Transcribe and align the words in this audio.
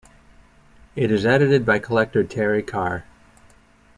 It 0.95 1.11
is 1.11 1.27
edited 1.27 1.63
by 1.63 1.77
collector 1.77 2.23
Terry 2.23 2.63
Carr. 2.63 3.05